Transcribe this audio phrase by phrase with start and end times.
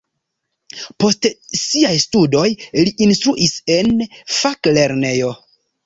[1.03, 1.27] Post
[1.65, 2.47] siaj studoj
[2.81, 3.97] li instruis en
[4.43, 5.35] faklernejo.